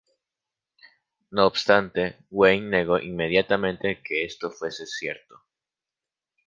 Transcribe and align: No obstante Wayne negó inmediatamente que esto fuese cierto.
No 1.29 1.45
obstante 1.45 2.17
Wayne 2.31 2.71
negó 2.71 2.97
inmediatamente 2.97 4.01
que 4.01 4.25
esto 4.25 4.49
fuese 4.49 4.87
cierto. 4.87 5.43